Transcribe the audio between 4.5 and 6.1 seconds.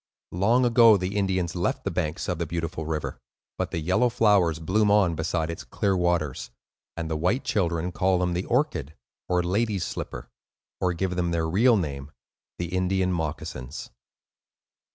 bloom on beside its clear